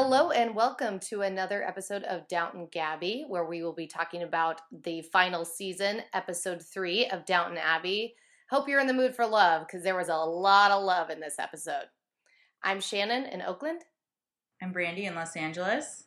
[0.00, 4.60] Hello and welcome to another episode of Downton Gabby, where we will be talking about
[4.70, 8.14] the final season, episode three of Downton Abbey.
[8.48, 11.18] Hope you're in the mood for love because there was a lot of love in
[11.18, 11.86] this episode.
[12.62, 13.86] I'm Shannon in Oakland.
[14.62, 16.04] I'm Brandy in Los Angeles.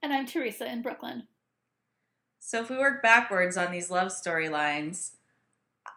[0.00, 1.24] And I'm Teresa in Brooklyn.
[2.38, 5.10] So if we work backwards on these love storylines,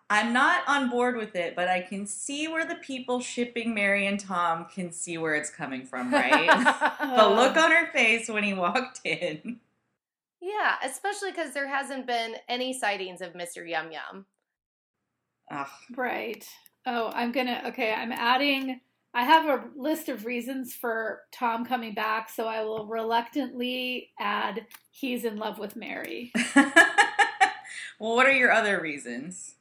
[0.09, 4.07] I'm not on board with it, but I can see where the people shipping Mary
[4.07, 6.47] and Tom can see where it's coming from, right?
[7.17, 9.59] the look on her face when he walked in.
[10.41, 13.67] Yeah, especially because there hasn't been any sightings of Mr.
[13.67, 14.25] Yum Yum.
[15.51, 15.67] Ugh.
[15.95, 16.47] Right.
[16.85, 17.63] Oh, I'm gonna.
[17.67, 18.79] Okay, I'm adding.
[19.13, 24.67] I have a list of reasons for Tom coming back, so I will reluctantly add
[24.91, 26.31] he's in love with Mary.
[26.55, 29.55] well, what are your other reasons?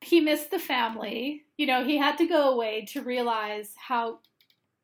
[0.00, 1.44] He missed the family.
[1.56, 4.20] You know, he had to go away to realize how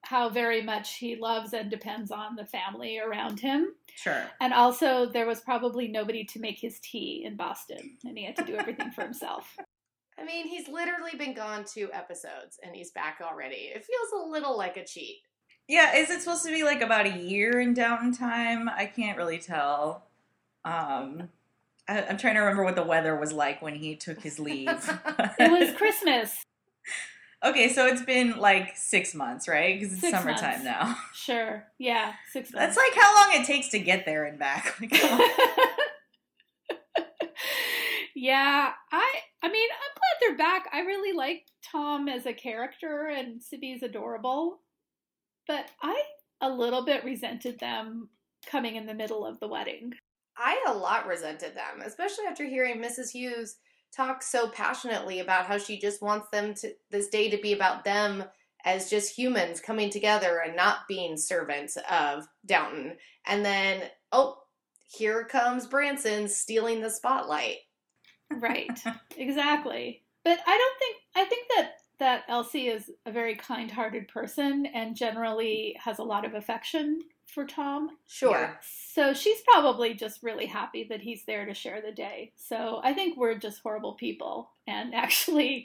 [0.02, 3.74] how very much he loves and depends on the family around him.
[3.96, 4.24] Sure.
[4.40, 8.36] And also there was probably nobody to make his tea in Boston and he had
[8.36, 9.56] to do everything for himself.
[10.18, 13.72] I mean, he's literally been gone two episodes and he's back already.
[13.74, 15.22] It feels a little like a cheat.
[15.66, 18.68] Yeah, is it supposed to be like about a year in Downton time?
[18.68, 20.06] I can't really tell.
[20.64, 21.30] Um,
[21.88, 24.68] I, I'm trying to remember what the weather was like when he took his leave.
[25.38, 26.34] It was Christmas.
[27.44, 29.78] okay, so it's been like six months, right?
[29.78, 30.64] Because it's Six summertime months.
[30.64, 30.96] now.
[31.14, 31.64] Sure.
[31.78, 32.76] Yeah, six months.
[32.76, 34.74] That's like how long it takes to get there and back.
[34.80, 34.92] Like,
[38.14, 40.68] yeah, I I mean, I'm glad they're back.
[40.72, 44.60] I really like Tom as a character and Sibby's adorable.
[45.46, 46.00] But I
[46.40, 48.08] a little bit resented them
[48.46, 49.94] coming in the middle of the wedding.
[50.36, 53.10] I a lot resented them, especially after hearing Mrs.
[53.10, 53.56] Hughes
[53.94, 57.84] talk so passionately about how she just wants them to this day to be about
[57.84, 58.24] them
[58.64, 62.96] as just humans coming together and not being servants of Downton.
[63.26, 64.38] And then, oh,
[64.86, 67.58] here comes Branson stealing the spotlight.
[68.30, 68.80] Right.
[69.16, 70.02] exactly.
[70.24, 74.96] But I don't think I think that that Elsie is a very kind-hearted person and
[74.96, 77.00] generally has a lot of affection
[77.34, 77.90] for Tom.
[78.06, 78.30] Sure.
[78.30, 78.54] Yeah.
[78.62, 82.32] So she's probably just really happy that he's there to share the day.
[82.36, 84.50] So I think we're just horrible people.
[84.66, 85.64] And actually,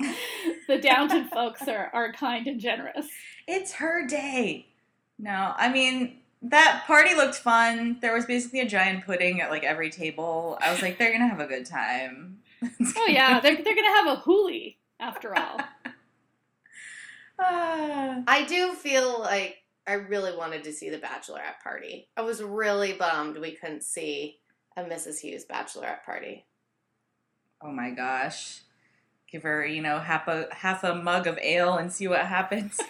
[0.67, 3.07] the Downton folks are, are kind and generous.
[3.47, 4.67] it's her day.
[5.17, 7.97] No, I mean that party looked fun.
[8.01, 10.57] There was basically a giant pudding at like every table.
[10.61, 12.39] I was like, they're gonna have a good time.
[12.97, 15.59] Oh, yeah, they're, they're going to have a hoolie after all.
[17.39, 18.21] Ah.
[18.27, 19.58] I do feel like
[19.89, 22.09] I really wanted to see the bachelorette party.
[22.15, 24.39] I was really bummed we couldn't see
[24.77, 25.19] a Mrs.
[25.19, 26.45] Hughes bachelorette party.
[27.61, 28.61] oh my gosh.
[29.31, 32.79] Give her, you know, half a half a mug of ale and see what happens.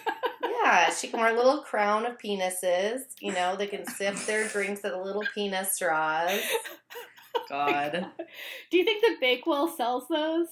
[0.62, 3.00] Yeah, she can wear a little crown of penises.
[3.18, 6.38] You know, they can sip their drinks at the little penis straws.
[7.48, 8.06] God.
[8.70, 10.48] Do you think the Bakewell sells those?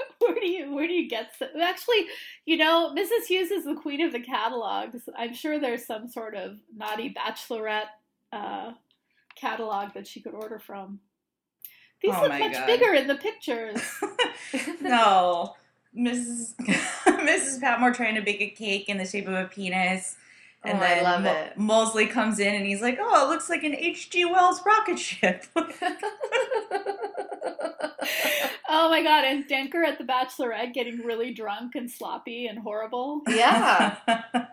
[0.18, 1.48] where do you where do you get some?
[1.60, 2.06] Actually,
[2.46, 3.26] you know, Mrs.
[3.28, 5.08] Hughes is the queen of the catalogs.
[5.16, 7.88] I'm sure there's some sort of naughty bachelorette
[8.32, 8.72] uh,
[9.36, 11.00] catalog that she could order from.
[12.02, 12.66] These Oh look much God.
[12.66, 13.82] bigger in the pictures.
[14.80, 15.54] no.
[15.96, 16.54] Mrs.
[17.06, 17.60] Mrs.
[17.60, 20.16] Patmore trying to bake a cake in the shape of a penis.
[20.64, 21.58] And Oh, I then love Mo- it.
[21.58, 24.26] Molesley comes in and he's like, "Oh, it looks like an H.G.
[24.26, 25.46] Wells rocket ship."
[28.70, 29.24] Oh my god!
[29.24, 33.96] And Denker at the Bachelorette getting really drunk and sloppy and horrible, yeah.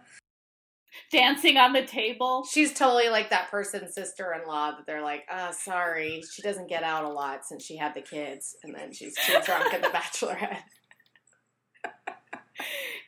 [1.11, 2.45] dancing on the table.
[2.51, 6.67] She's totally like that person's sister in law that they're like, uh, sorry, she doesn't
[6.67, 9.81] get out a lot since she had the kids, and then she's too drunk at
[9.81, 10.57] the bachelorette.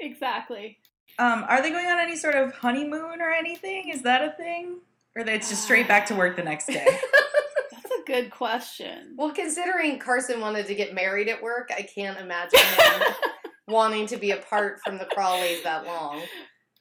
[0.02, 0.78] Exactly.
[1.18, 3.90] um, are they going on any sort of honeymoon or anything?
[3.90, 4.80] Is that a thing,
[5.16, 6.86] or it's just straight back to work the next day?
[8.10, 9.14] Good question.
[9.16, 13.14] Well, considering Carson wanted to get married at work, I can't imagine him
[13.68, 16.20] wanting to be apart from the Crawleys that long.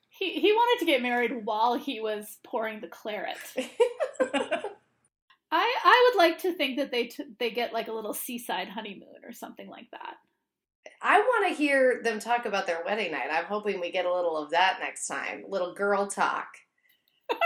[0.08, 3.36] He he wanted to get married while he was pouring the claret.
[3.58, 4.62] I
[5.52, 9.22] I would like to think that they t- they get like a little seaside honeymoon
[9.22, 10.14] or something like that.
[11.02, 13.28] I want to hear them talk about their wedding night.
[13.30, 15.44] I'm hoping we get a little of that next time.
[15.46, 16.48] Little girl talk.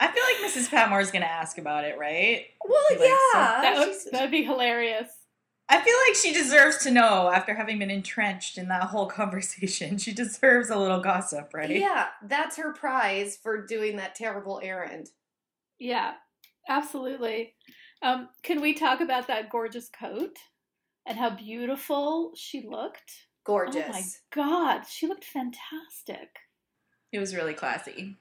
[0.00, 0.70] I feel like Mrs.
[0.70, 2.46] Patmore is going to ask about it, right?
[2.66, 3.60] Well, Like, so- yeah.
[3.62, 5.08] That would she's- that'd be hilarious.
[5.68, 9.96] I feel like she deserves to know after having been entrenched in that whole conversation.
[9.98, 11.70] She deserves a little gossip, right?
[11.70, 15.08] Yeah, that's her prize for doing that terrible errand.
[15.78, 16.14] Yeah,
[16.68, 17.54] absolutely.
[18.02, 20.36] Um, can we talk about that gorgeous coat
[21.06, 23.10] and how beautiful she looked?
[23.44, 23.84] Gorgeous.
[23.88, 24.02] Oh my
[24.34, 26.40] god, she looked fantastic.
[27.12, 28.16] It was really classy.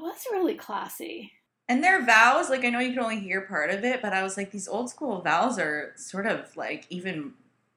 [0.00, 1.32] Was really classy.
[1.68, 4.22] And their vows, like I know you can only hear part of it, but I
[4.22, 7.32] was like, these old school vows are sort of like even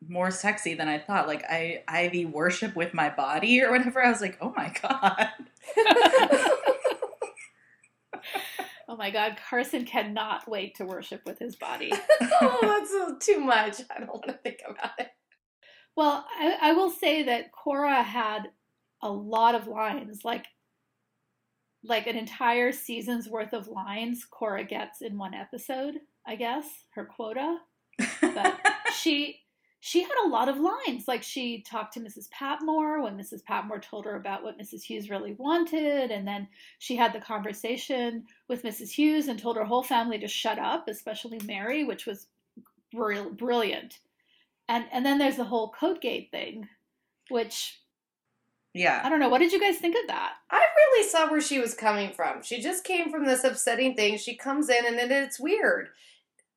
[0.07, 1.27] more sexy than I thought.
[1.27, 4.03] Like I Ivy worship with my body or whatever.
[4.03, 5.29] I was like, oh my god.
[8.89, 11.91] Oh my God, Carson cannot wait to worship with his body.
[12.21, 13.81] oh, that's too much.
[13.93, 15.09] I don't want to think about it.
[15.95, 18.49] Well, I, I will say that Cora had
[19.01, 20.45] a lot of lines, like
[21.87, 25.95] like an entire season's worth of lines Cora gets in one episode,
[26.25, 27.57] I guess, her quota.
[28.21, 28.59] But
[28.93, 29.41] she
[29.79, 31.07] she had a lot of lines.
[31.07, 32.29] Like she talked to Mrs.
[32.31, 33.43] Patmore when Mrs.
[33.43, 34.83] Patmore told her about what Mrs.
[34.83, 36.47] Hughes really wanted, and then
[36.79, 38.89] she had the conversation with Mrs.
[38.89, 42.27] Hughes and told her whole family to shut up, especially Mary, which was
[42.91, 43.99] brill- brilliant.
[44.67, 46.67] And and then there's the whole Coatgate thing,
[47.29, 47.79] which
[48.77, 49.01] yeah.
[49.03, 49.29] I don't know.
[49.29, 50.33] What did you guys think of that?
[50.51, 52.43] I really saw where she was coming from.
[52.43, 54.17] She just came from this upsetting thing.
[54.17, 55.89] She comes in and then it's weird.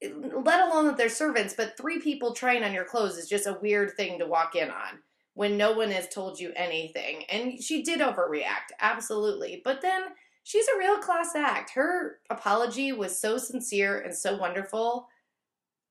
[0.03, 3.59] Let alone that they're servants, but three people trying on your clothes is just a
[3.61, 5.01] weird thing to walk in on
[5.35, 7.25] when no one has told you anything.
[7.31, 9.61] And she did overreact, absolutely.
[9.65, 10.03] But then
[10.43, 11.71] she's a real class act.
[11.71, 15.09] Her apology was so sincere and so wonderful.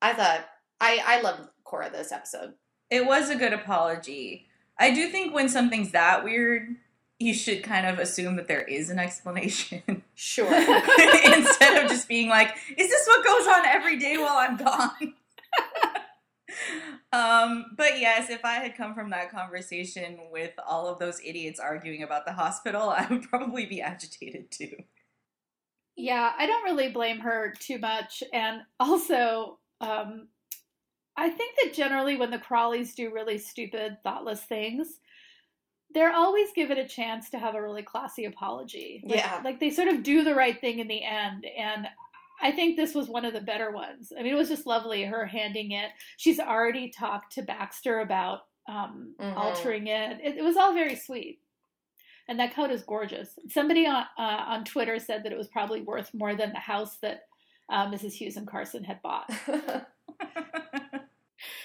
[0.02, 0.46] I thought
[0.80, 2.54] I I loved Cora this episode.
[2.90, 4.49] It was a good apology.
[4.80, 6.74] I do think when something's that weird,
[7.18, 10.46] you should kind of assume that there is an explanation Sure.
[10.52, 15.14] instead of just being like, "Is this what goes on every day while I'm gone?"
[17.12, 21.60] um, but yes, if I had come from that conversation with all of those idiots
[21.60, 24.76] arguing about the hospital, I would probably be agitated too.
[25.96, 28.22] Yeah, I don't really blame her too much.
[28.32, 30.28] And also, um,
[31.20, 34.98] I think that generally when the Crawleys do really stupid, thoughtless things,
[35.92, 39.02] they're always given a chance to have a really classy apology.
[39.04, 39.40] Like, Yeah.
[39.44, 41.44] Like they sort of do the right thing in the end.
[41.58, 41.88] And
[42.42, 44.12] I think this was one of the better ones.
[44.18, 45.90] I mean, it was just lovely, her handing it.
[46.16, 49.36] She's already talked to Baxter about um, Mhm.
[49.36, 50.20] altering it.
[50.22, 50.36] it.
[50.38, 51.40] It was all very sweet.
[52.28, 53.36] And that coat is gorgeous.
[53.48, 56.96] Somebody on uh, on Twitter said that it was probably worth more than the house
[56.98, 57.22] that
[57.68, 58.12] uh, Mrs.
[58.12, 59.28] Hughes and Carson had bought,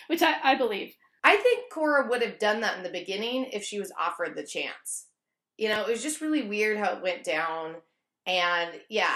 [0.07, 0.95] which I, I believe.
[1.23, 4.45] I think Cora would have done that in the beginning if she was offered the
[4.45, 5.07] chance.
[5.57, 7.75] You know, it was just really weird how it went down.
[8.27, 9.15] And yeah,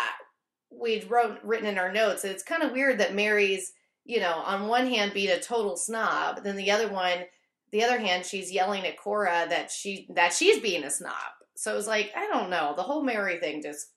[0.71, 3.73] we'd wrote written in our notes that it's kind of weird that Mary's,
[4.05, 7.25] you know, on one hand being a total snob, then the other one,
[7.71, 11.13] the other hand, she's yelling at Cora that she that she's being a snob.
[11.55, 13.87] So it was like, I don't know, the whole Mary thing just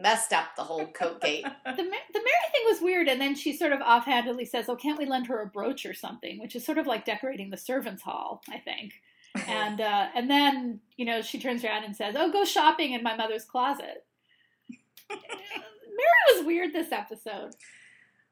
[0.00, 1.44] messed up the whole coat gate.
[1.64, 4.98] The, the Mary thing was weird, and then she sort of offhandedly says, "Oh, can't
[4.98, 8.02] we lend her a brooch or something?" Which is sort of like decorating the servants'
[8.02, 8.94] hall, I think.
[9.46, 13.02] And uh, and then you know she turns around and says, "Oh, go shopping in
[13.02, 14.06] my mother's closet."
[15.10, 17.54] Mary was weird this episode.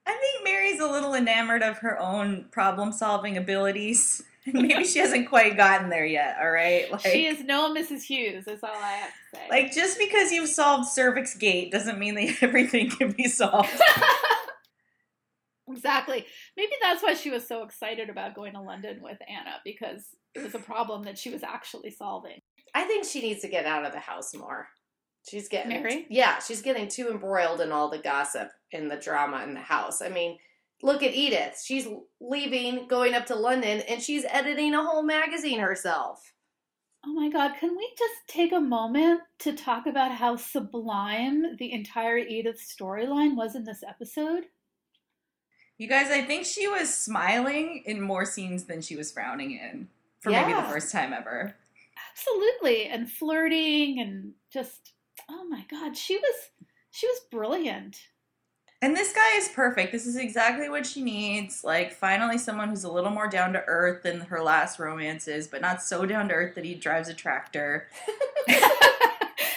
[0.07, 4.23] I think Mary's a little enamored of her own problem solving abilities.
[4.53, 6.91] Maybe she hasn't quite gotten there yet, all right?
[6.93, 8.03] Like, she is no Mrs.
[8.03, 8.45] Hughes.
[8.45, 9.47] That's all I have to say.
[9.49, 13.71] like just because you've solved cervix gate doesn't mean that everything can be solved.
[15.69, 16.27] exactly.
[16.57, 20.43] Maybe that's why she was so excited about going to London with Anna because it
[20.43, 22.41] was a problem that she was actually solving.
[22.75, 24.69] I think she needs to get out of the house more.
[25.29, 26.07] She's getting Mary?
[26.11, 30.03] Yeah, she's getting too embroiled in all the gossip and the drama in the house.
[30.03, 30.37] I mean,
[30.85, 31.63] look at Edith.
[31.65, 31.89] She's
[32.21, 36.35] leaving, going up to London, and she's editing a whole magazine herself.
[37.07, 41.73] Oh my God, can we just take a moment to talk about how sublime the
[41.73, 44.45] entire Edith storyline was in this episode?
[45.79, 49.89] You guys, I think she was smiling in more scenes than she was frowning in
[50.21, 51.57] for maybe the first time ever.
[52.11, 52.87] Absolutely.
[52.87, 54.93] And flirting and just,
[55.29, 56.51] oh my God, she was,
[56.91, 57.99] she was brilliant.
[58.85, 59.93] And this guy is perfect.
[59.93, 61.65] This is exactly what she needs.
[61.65, 65.63] Like, finally, someone who's a little more down to earth than her last romances, but
[65.63, 67.89] not so down to earth that he drives a tractor.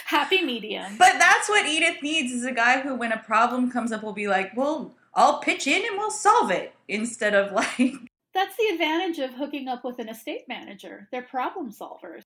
[0.05, 0.95] Happy medium.
[0.97, 4.13] But that's what Edith needs is a guy who, when a problem comes up, will
[4.13, 6.73] be like, well, I'll pitch in and we'll solve it.
[6.87, 7.95] Instead of like,
[8.33, 11.09] That's the advantage of hooking up with an estate manager.
[11.11, 12.21] They're problem solvers.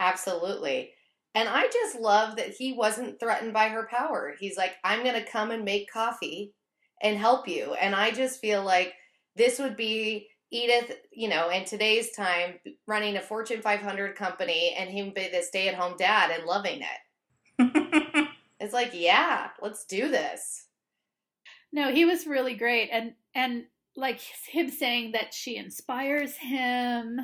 [0.00, 0.92] Absolutely.
[1.36, 4.34] And I just love that he wasn't threatened by her power.
[4.40, 6.54] He's like, I'm going to come and make coffee
[7.02, 7.74] and help you.
[7.74, 8.94] And I just feel like
[9.36, 12.54] this would be Edith, you know, in today's time,
[12.86, 16.80] running a Fortune 500 company and him be the stay at home dad and loving
[16.80, 18.28] it.
[18.58, 20.64] It's like, yeah, let's do this.
[21.70, 23.64] No, he was really great, and and
[23.94, 27.20] like him saying that she inspires him.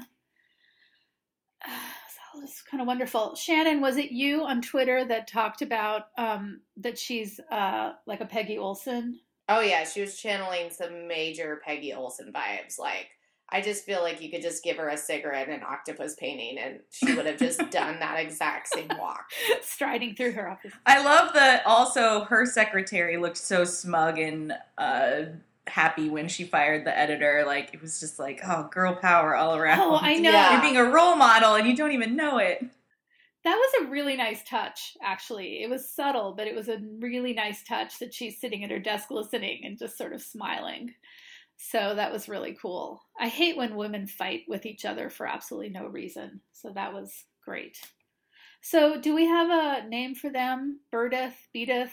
[2.34, 3.34] It's Oh, it's kind of wonderful.
[3.34, 8.26] Shannon, was it you on Twitter that talked about um, that she's uh, like a
[8.26, 9.20] Peggy Olson?
[9.48, 12.78] Oh yeah, she was channeling some major Peggy Olson vibes.
[12.78, 13.08] Like
[13.50, 16.58] I just feel like you could just give her a cigarette and an octopus painting,
[16.58, 19.26] and she would have just done that exact same walk.
[19.60, 20.72] Striding through her office.
[20.86, 21.66] I love that.
[21.66, 25.24] Also, her secretary looked so smug and uh,
[25.66, 27.45] happy when she fired the editor.
[27.47, 29.81] Like it was just like, oh, girl power all around.
[29.81, 30.31] Oh, I know.
[30.31, 30.52] Yeah.
[30.52, 32.64] You're being a role model and you don't even know it.
[33.45, 35.62] That was a really nice touch, actually.
[35.64, 38.78] It was subtle, but it was a really nice touch that she's sitting at her
[38.78, 40.95] desk listening and just sort of smiling.
[41.57, 43.02] So that was really cool.
[43.19, 46.40] I hate when women fight with each other for absolutely no reason.
[46.52, 47.78] So that was great.
[48.64, 50.78] So, do we have a name for them?
[50.92, 51.92] Birdeth, Beateth?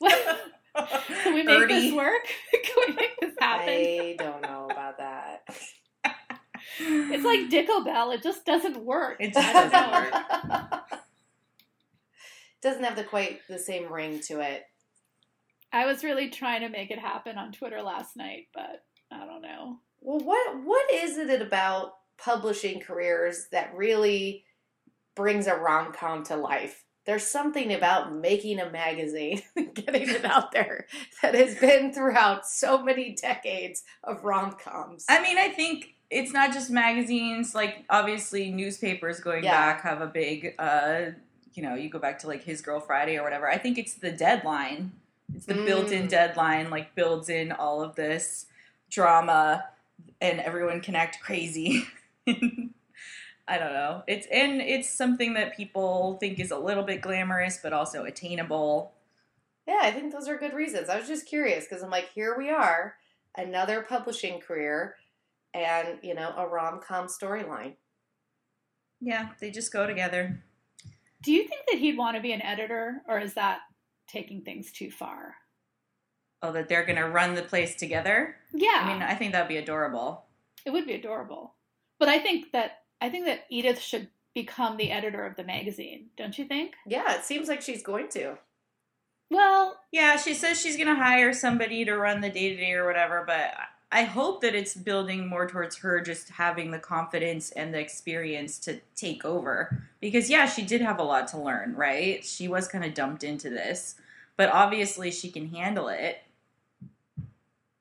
[0.76, 1.74] Can we make Birdie.
[1.74, 2.26] this work?
[2.52, 3.68] Can we make this happen?
[3.68, 5.48] I don't know about that.
[6.78, 8.10] It's like Dicko Bell.
[8.10, 9.18] It just doesn't work.
[9.20, 10.14] It just doesn't work.
[12.62, 14.64] Doesn't have the quite the same ring to it.
[15.72, 19.42] I was really trying to make it happen on Twitter last night, but I don't
[19.42, 19.78] know.
[20.00, 24.44] Well, what what is it about publishing careers that really
[25.14, 26.84] brings a rom com to life?
[27.06, 29.42] There's something about making a magazine,
[29.74, 30.86] getting it out there,
[31.22, 35.04] that has been throughout so many decades of rom coms.
[35.08, 37.54] I mean, I think it's not just magazines.
[37.54, 39.50] Like, obviously, newspapers going Yeah.
[39.52, 41.10] back have a big, uh,
[41.52, 43.48] you know, you go back to like His Girl Friday or whatever.
[43.50, 44.92] I think it's the deadline.
[45.34, 46.10] It's the built in Mm.
[46.10, 48.46] deadline, like, builds in all of this
[48.90, 49.68] drama
[50.20, 51.84] and everyone can act crazy.
[53.46, 54.02] I don't know.
[54.06, 58.92] It's and it's something that people think is a little bit glamorous, but also attainable.
[59.66, 60.88] Yeah, I think those are good reasons.
[60.88, 62.94] I was just curious because I'm like, here we are,
[63.36, 64.96] another publishing career,
[65.52, 67.74] and you know, a rom com storyline.
[69.00, 70.42] Yeah, they just go together.
[71.22, 73.60] Do you think that he'd want to be an editor, or is that
[74.08, 75.34] taking things too far?
[76.42, 78.36] Oh, that they're gonna run the place together.
[78.52, 80.24] Yeah, I mean, I think that'd be adorable.
[80.64, 81.54] it would be adorable.
[81.98, 86.06] But I think that I think that Edith should become the editor of the magazine.
[86.16, 86.72] Don't you think?
[86.86, 88.38] Yeah, it seems like she's going to.
[89.30, 92.86] Well, Yeah, she says she's gonna hire somebody to run the day to day or
[92.86, 93.54] whatever, but
[93.92, 98.58] I hope that it's building more towards her just having the confidence and the experience
[98.60, 99.82] to take over.
[100.00, 102.24] Because yeah, she did have a lot to learn, right?
[102.24, 103.96] She was kind of dumped into this,
[104.38, 106.22] but obviously she can handle it.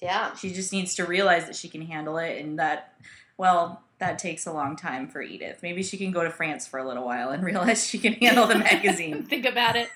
[0.02, 0.36] Yeah.
[0.36, 2.94] She just needs to realize that she can handle it and that
[3.38, 5.60] well, that takes a long time for Edith.
[5.64, 8.46] Maybe she can go to France for a little while and realize she can handle
[8.48, 9.24] the magazine.
[9.30, 9.90] think about it.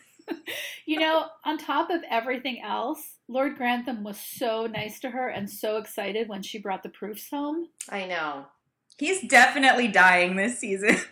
[0.85, 5.49] you know, on top of everything else, Lord Grantham was so nice to her and
[5.49, 7.67] so excited when she brought the proofs home.
[7.89, 8.45] I know.
[8.97, 10.89] He's definitely dying this season.
[10.95, 11.03] he's,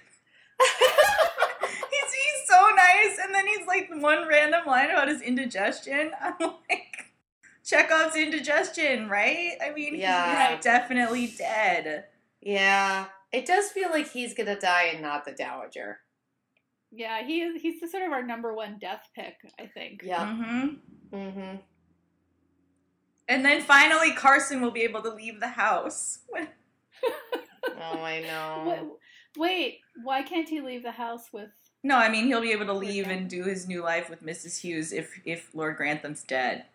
[2.14, 6.12] he's so nice, and then he's like one random line about his indigestion.
[6.22, 6.36] I'm
[6.70, 7.06] like,
[7.66, 9.52] Chekhov's indigestion, right?
[9.64, 10.56] I mean, Yeah.
[10.56, 12.06] he's definitely dead.
[12.46, 13.08] Yeah.
[13.34, 16.00] It does feel like he's gonna die and not the Dowager.
[16.92, 17.62] Yeah, he is.
[17.62, 20.02] He's the sort of our number one death pick, I think.
[20.04, 20.34] Yeah.
[20.34, 20.68] hmm
[21.12, 21.58] Mm-hmm.
[23.28, 26.20] And then finally, Carson will be able to leave the house.
[27.78, 28.64] Oh, I know.
[29.36, 31.50] Wait, wait, why can't he leave the house with?
[31.84, 34.60] No, I mean he'll be able to leave and do his new life with Mrs.
[34.62, 36.66] Hughes if if Lord Grantham's dead.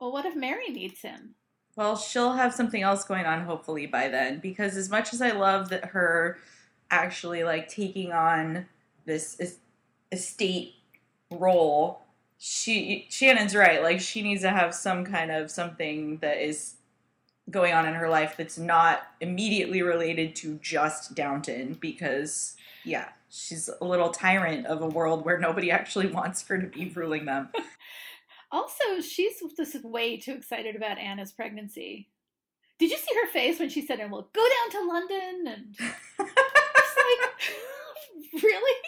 [0.00, 1.36] Well, what if Mary needs him?
[1.76, 5.30] Well, she'll have something else going on hopefully by then because as much as I
[5.30, 6.38] love that her
[6.90, 8.66] actually like taking on
[9.06, 9.58] this es-
[10.10, 10.74] estate
[11.30, 12.02] role,
[12.38, 13.82] she Shannon's right.
[13.82, 16.74] Like she needs to have some kind of something that is
[17.50, 23.68] going on in her life that's not immediately related to just Downton because yeah, she's
[23.80, 27.48] a little tyrant of a world where nobody actually wants her to be ruling them.
[28.52, 32.08] Also, she's just way too excited about Anna's pregnancy.
[32.78, 35.46] Did you see her face when she said, "Well, go down to London"?
[35.46, 38.80] And it's like, really?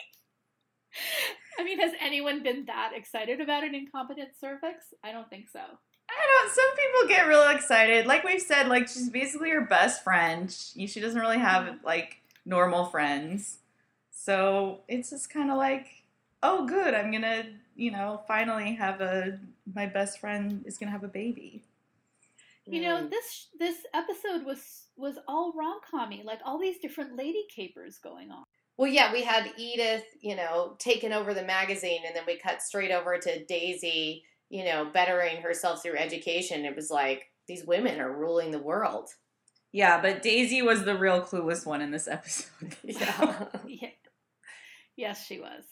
[1.58, 4.94] I mean, has anyone been that excited about an incompetent cervix?
[5.04, 5.60] I don't think so.
[5.60, 6.54] I don't.
[6.54, 8.06] Some people get real excited.
[8.06, 10.50] Like we've said, like she's basically her best friend.
[10.50, 11.86] She, she doesn't really have mm-hmm.
[11.86, 13.58] like normal friends,
[14.10, 15.86] so it's just kind of like,
[16.42, 16.94] oh, good.
[16.94, 17.44] I'm gonna,
[17.76, 19.38] you know, finally have a
[19.72, 21.62] my best friend is gonna have a baby.
[22.66, 27.44] You know, this this episode was was all rom commy, like all these different lady
[27.54, 28.44] capers going on.
[28.76, 32.62] Well, yeah, we had Edith, you know, taking over the magazine, and then we cut
[32.62, 36.64] straight over to Daisy, you know, bettering herself through education.
[36.64, 39.10] It was like these women are ruling the world.
[39.72, 42.76] Yeah, but Daisy was the real clueless one in this episode.
[42.84, 43.46] Yeah.
[43.66, 43.88] yeah.
[44.96, 45.64] Yes, she was.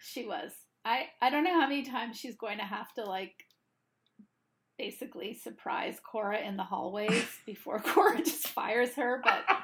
[0.00, 0.52] She was.
[0.88, 3.44] I I don't know how many times she's going to have to like
[4.78, 9.44] basically surprise Cora in the hallways before Cora just fires her, but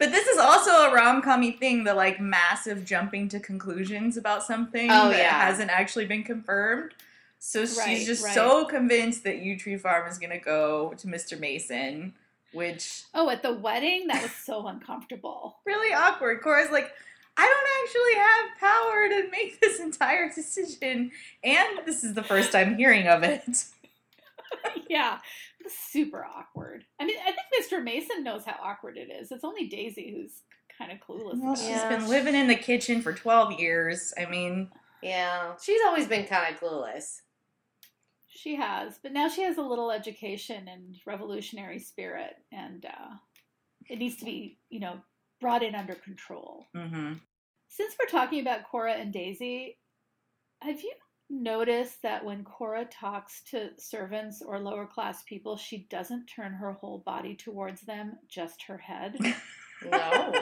[0.00, 4.42] But this is also a rom commy thing, the like massive jumping to conclusions about
[4.42, 5.40] something Oh, that yeah.
[5.46, 6.92] hasn't actually been confirmed.
[7.38, 7.68] So Right,
[7.98, 8.34] she's just right.
[8.34, 11.38] so convinced that Yew Tree Farm is gonna go to Mr.
[11.38, 12.14] Mason,
[12.52, 15.58] which oh, at the wedding that was so uncomfortable.
[15.64, 16.40] really awkward.
[16.42, 16.90] Cora's like,
[17.36, 21.10] I don't actually have power to make this entire decision,
[21.42, 23.64] and this is the first time hearing of it.
[24.88, 25.18] yeah,
[25.68, 26.84] super awkward.
[27.00, 27.82] I mean, I think Mr.
[27.82, 29.32] Mason knows how awkward it is.
[29.32, 30.42] It's only Daisy who's
[30.78, 31.34] kind of clueless.
[31.40, 31.70] Well, about she's it.
[31.70, 31.96] Yeah.
[31.98, 34.12] been living in the kitchen for twelve years.
[34.18, 34.70] I mean,
[35.02, 35.54] Yeah.
[35.62, 37.20] She's always been kind of clueless.
[38.28, 43.14] She has, but now she has a little education and revolutionary spirit, and uh,
[43.88, 44.98] it needs to be, you know,
[45.44, 46.64] brought in under control.
[46.74, 47.12] hmm
[47.68, 49.76] Since we're talking about Cora and Daisy,
[50.62, 50.92] have you
[51.28, 56.72] noticed that when Cora talks to servants or lower class people, she doesn't turn her
[56.72, 59.18] whole body towards them, just her head?
[59.90, 60.32] No.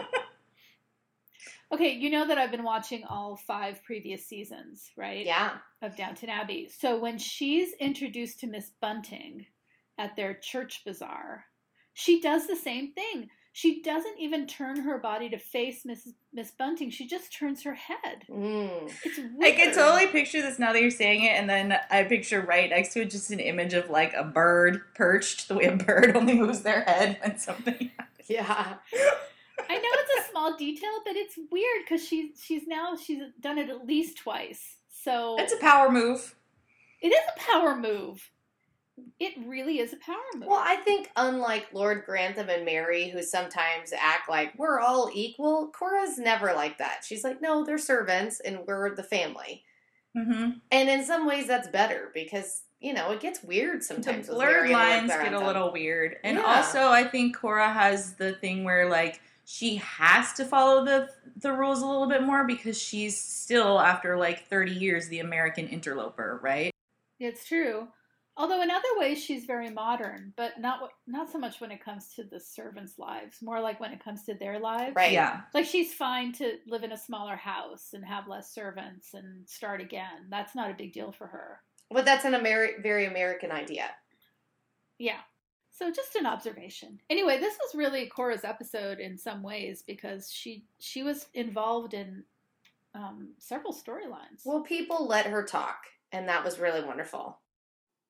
[1.73, 5.27] okay, you know that I've been watching all five previous seasons, right?
[5.27, 5.55] yeah.
[5.81, 6.69] of Downton Abbey.
[6.79, 9.47] So when she's introduced to Miss Bunting
[9.99, 11.47] at their church bazaar,
[11.93, 13.31] she does the same thing.
[13.55, 16.91] She doesn't even turn her body to face Miss Miss Bunting.
[16.91, 18.25] She just turns her head.
[18.31, 18.91] Mm.
[19.05, 19.31] It's weird.
[19.43, 22.71] I can totally picture this now that you're saying it, and then I picture right
[22.71, 26.17] next to it just an image of like a bird perched, the way a bird
[26.17, 27.91] only moves their head when something.
[27.99, 28.31] Happens.
[28.31, 28.75] Yeah.
[29.69, 33.59] I know it's a small detail, but it's weird because she's she's now she's done
[33.59, 34.77] it at least twice.
[34.91, 36.35] So It's a power move.
[37.03, 38.31] it is a power move.
[39.19, 40.49] It really is a power move.
[40.49, 45.69] Well, I think unlike Lord Grantham and Mary, who sometimes act like we're all equal,
[45.69, 47.03] Cora's never like that.
[47.05, 49.63] She's like, no, they're servants and we're the family.
[50.15, 54.29] hmm And in some ways, that's better because, you know, it gets weird The sometimes.
[54.29, 56.45] with blurred Mary and lines get a little weird, and Yeah.
[56.45, 61.53] also I think Cora has the thing where like she has to follow the the
[61.53, 66.39] rules a little bit more because she's still after like 30 years the American interloper,
[66.43, 66.71] right?
[67.19, 67.89] It's true.
[68.37, 72.15] Although in other ways she's very modern, but not not so much when it comes
[72.15, 73.43] to the servants' lives.
[73.43, 74.97] More like when it comes to their lives.
[74.97, 75.13] Right.
[75.13, 75.43] Yeah.
[75.53, 79.83] Like she's fine to live in a smaller house and have less servants and start
[79.83, 80.29] again.
[80.31, 81.61] That's not a big deal for her.
[81.91, 83.91] But that's an Ameri- very American idea.
[84.99, 85.19] Yeah.
[85.71, 87.01] So just an observation.
[87.11, 92.25] Anyway, this was really Cora's episode in some ways because she she was involved in
[92.95, 94.43] um, several storylines.
[94.45, 97.39] Well, people let her talk, and that was really wonderful.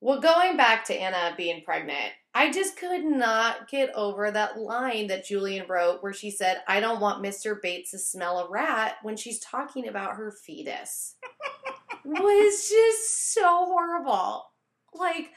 [0.04, 5.06] Well, going back to Anna being pregnant, I just could not get over that line
[5.06, 7.62] that Julian wrote where she said, I don't want Mr.
[7.62, 11.14] Bates to smell a rat when she's talking about her fetus.
[12.04, 14.46] was just so horrible.
[14.92, 15.30] Like,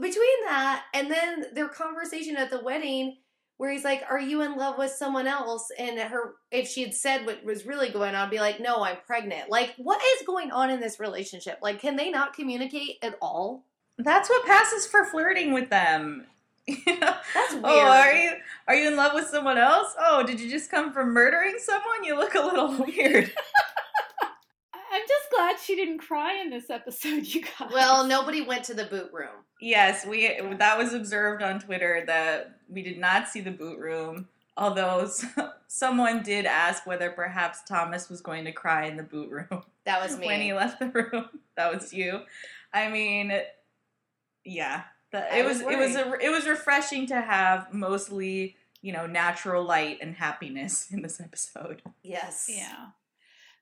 [0.00, 3.18] between that and then their conversation at the wedding
[3.62, 6.92] where he's like are you in love with someone else and her if she had
[6.92, 10.26] said what was really going on I'd be like no i'm pregnant like what is
[10.26, 13.62] going on in this relationship like can they not communicate at all
[13.98, 16.26] That's what passes for flirting with them.
[16.66, 17.14] You know?
[17.34, 17.64] That's weird.
[17.64, 18.30] Oh, are you
[18.68, 19.94] are you in love with someone else?
[19.98, 22.04] Oh, did you just come from murdering someone?
[22.04, 23.32] You look a little weird.
[25.42, 27.70] I- I'm just glad she didn't cry in this episode, you guys.
[27.72, 32.58] well nobody went to the boot room yes, we that was observed on Twitter that
[32.68, 34.28] we did not see the boot room.
[34.54, 35.08] Although
[35.68, 40.02] someone did ask whether perhaps Thomas was going to cry in the boot room that
[40.02, 41.26] was me when he left the room.
[41.56, 42.20] That was you.
[42.74, 43.32] I mean,
[44.44, 48.56] yeah, the, I it was was, it was a, it was refreshing to have mostly
[48.82, 51.80] you know natural light and happiness in this episode.
[52.02, 52.86] yes Yeah.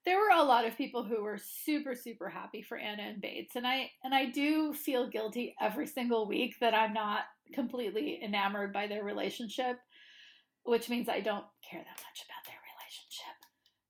[0.06, 3.56] There were a lot of people who were super super happy for Anna and Bates
[3.56, 7.22] and I and I do feel guilty every single week that I'm not
[7.54, 9.76] completely enamored by their relationship,
[10.64, 13.36] which means I don't care that much about their relationship.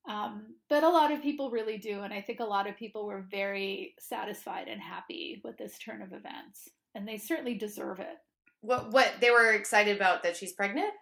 [0.09, 3.07] Um, but a lot of people really do and I think a lot of people
[3.07, 8.16] were very satisfied and happy with this turn of events and they certainly deserve it.
[8.62, 10.92] what what they were excited about that she's pregnant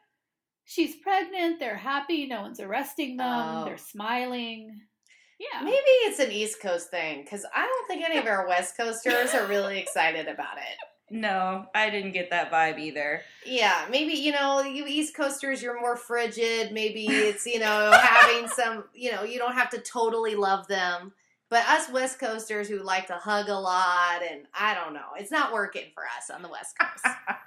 [0.70, 3.64] She's pregnant, they're happy, no one's arresting them, Oh.
[3.64, 4.78] they're smiling.
[5.38, 5.62] Yeah.
[5.62, 9.34] maybe it's an east coast thing because i don't think any of our west coasters
[9.34, 10.76] are really excited about it
[11.10, 13.22] No, I didn't get that vibe either.
[13.46, 16.70] Yeah, maybe you know you East Coasters, you're more frigid.
[16.70, 21.12] Maybe it's you know having some you know you don't have to totally love them.
[21.48, 25.30] But us West Coasters who like to hug a lot, and I don't know, it's
[25.30, 27.06] not working for us on the West Coast.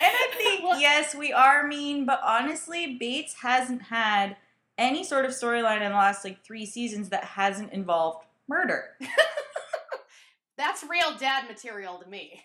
[0.00, 4.36] And I think, yes, we are mean, but honestly, Bates hasn't had
[4.78, 8.84] any sort of storyline in the last like three seasons that hasn't involved murder.
[10.56, 12.42] That's real dad material to me.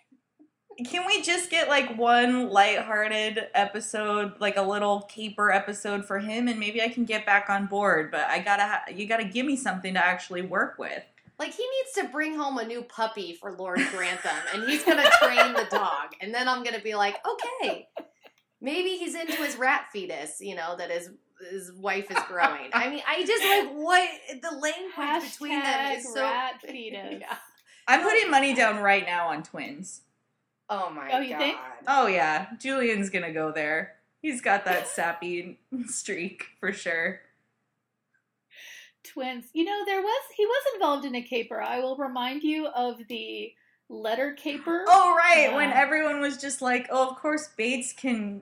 [0.85, 6.47] Can we just get like one lighthearted episode, like a little caper episode for him,
[6.47, 8.09] and maybe I can get back on board?
[8.09, 11.03] But I gotta, ha- you gotta give me something to actually work with.
[11.37, 15.09] Like he needs to bring home a new puppy for Lord Grantham, and he's gonna
[15.21, 17.87] train the dog, and then I'm gonna be like, okay,
[18.61, 21.09] maybe he's into his rat fetus, you know, that his
[21.51, 22.69] his wife is growing.
[22.73, 24.09] I mean, I just like what
[24.41, 26.21] the language between them is so.
[26.21, 27.19] rat fetus.
[27.21, 27.35] Yeah.
[27.87, 30.01] I'm putting money down right now on twins.
[30.69, 31.39] Oh my Oh, you god.
[31.39, 31.57] think?
[31.87, 33.95] Oh yeah, Julian's gonna go there.
[34.21, 37.19] He's got that sappy streak for sure.
[39.03, 39.45] Twins.
[39.53, 41.61] You know, there was he was involved in a caper.
[41.61, 43.51] I will remind you of the
[43.89, 44.85] letter caper.
[44.87, 48.41] Oh right, when everyone was just like, "Oh, of course Bates can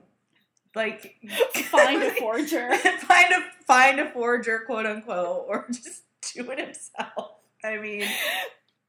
[0.74, 1.16] like
[1.54, 2.74] Find a forger.
[2.76, 6.02] find a find a forger, quote unquote, or just
[6.34, 8.06] do it himself." I mean,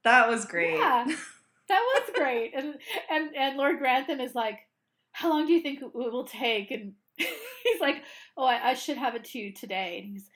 [0.03, 0.77] that was great.
[0.77, 1.05] Yeah,
[1.69, 2.53] that was great.
[2.55, 2.75] And
[3.09, 4.59] and and Lord Grantham is like,
[5.11, 8.03] "How long do you think it will take?" And he's like,
[8.37, 10.29] "Oh, I, I should have it to you today." And he's,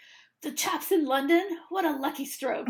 [0.44, 2.70] "The chaps in London, what a lucky stroke."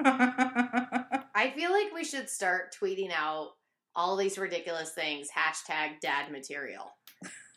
[0.00, 3.52] I feel like we should start tweeting out
[3.94, 5.28] all these ridiculous things.
[5.34, 6.92] Hashtag dad material.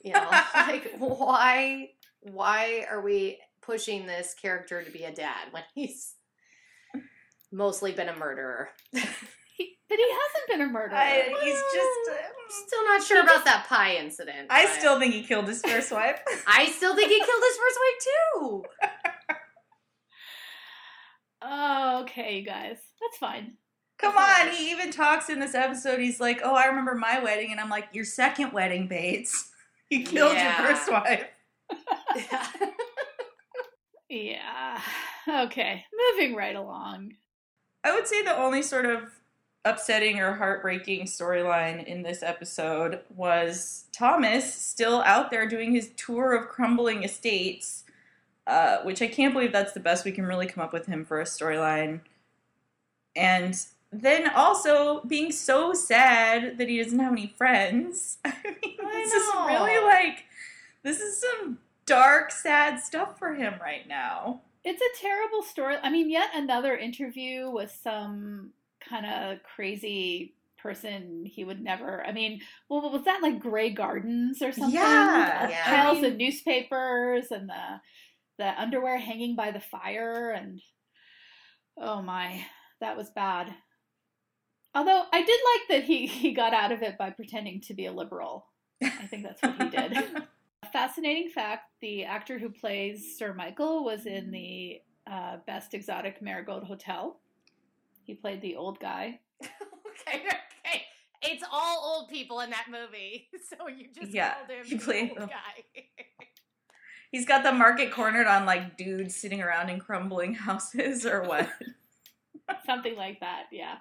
[0.04, 1.90] You know, like why
[2.22, 6.14] why are we pushing this character to be a dad when he's
[7.52, 8.70] mostly been a murderer?
[9.90, 10.98] But he hasn't been a murderer.
[10.98, 12.10] I, he's just.
[12.12, 14.48] Uh, I'm still not sure about that pie incident.
[14.50, 16.22] I but still think he killed his first wife.
[16.48, 18.64] I still think he killed his first wife too.
[21.42, 23.58] oh, okay, you guys, that's fine.
[24.00, 26.00] Come on, he even talks in this episode.
[26.00, 29.52] He's like, "Oh, I remember my wedding," and I'm like, "Your second wedding, Bates.
[29.92, 30.62] You killed Yeah.
[30.62, 31.26] your first wife."
[32.16, 32.48] Yeah.
[34.10, 34.82] yeah.
[35.28, 35.84] Okay,
[36.14, 37.14] moving right along.
[37.84, 39.10] I would say the only sort of
[39.66, 46.34] upsetting or heartbreaking storyline in this episode was Thomas still out there doing his tour
[46.34, 47.84] of crumbling estates,
[48.48, 51.04] uh, which I can't believe that's the best we can really come up with him
[51.04, 52.02] for a storyline.
[53.16, 53.60] And
[53.92, 58.18] then also being so sad that he doesn't have any friends.
[58.26, 60.26] I mean, I this is really like,
[60.84, 64.42] this is some dark, sad stuff for him right now.
[64.64, 65.78] It's a terrible story.
[65.82, 68.52] I mean, yet another interview with some
[68.88, 72.04] kind of crazy person he would never.
[72.06, 74.74] I mean, well, was that like Grey Gardens or something?
[74.74, 75.66] Yeah, yeah.
[75.66, 77.82] Piles I mean- of newspapers and the
[78.38, 80.62] the underwear hanging by the fire and
[81.78, 82.46] oh my,
[82.80, 83.54] that was bad.
[84.76, 87.86] Although I did like that he he got out of it by pretending to be
[87.88, 88.48] a liberal.
[88.84, 89.98] I think that's what he did.
[90.74, 94.80] Fascinating fact: the actor who plays Sir Michael was in the
[95.10, 97.20] uh, Best Exotic Marigold Hotel.
[98.04, 99.20] He played the old guy.
[99.44, 100.84] okay, okay.
[101.22, 104.84] It's all old people in that movie, so you just Yeah, called him he the
[104.84, 105.84] played old guy.
[107.12, 111.50] He's got the market cornered on like dudes sitting around in crumbling houses or what?
[112.66, 113.76] something like that yeah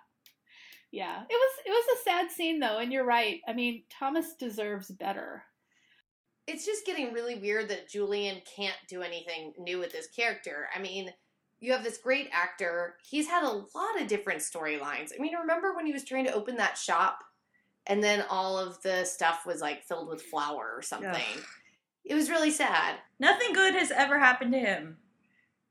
[0.90, 4.35] yeah it was it was a sad scene though and you're right i mean thomas
[4.35, 5.42] deserves better
[6.48, 10.66] it's just getting really weird that Julian can't do anything new with this character.
[10.74, 11.11] I mean,
[11.61, 12.96] you have this great actor.
[13.07, 15.11] He's had a lot of different storylines.
[15.14, 17.18] I mean, remember when he was trying to open that shop
[17.87, 21.11] and then all of the stuff was like filled with flour or something?
[21.11, 21.44] Ugh.
[22.07, 22.94] It was really sad.
[23.20, 24.96] Nothing good has ever happened to him.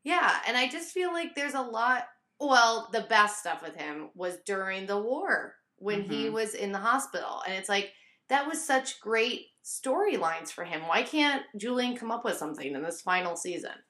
[0.03, 2.03] Yeah, and I just feel like there's a lot.
[2.39, 6.33] Well, the best stuff with him was during the war when he Mhm.
[6.33, 7.41] was in the hospital.
[7.45, 7.93] And it's like,
[8.29, 10.87] that was such great storylines for him.
[10.87, 13.83] Why can't Julian come up with something in this final season?